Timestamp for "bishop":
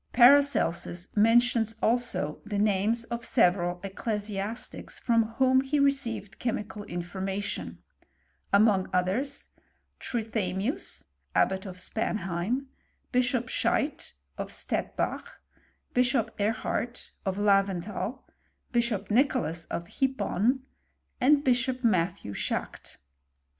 13.11-13.45, 15.93-16.35, 18.71-19.11, 21.43-21.83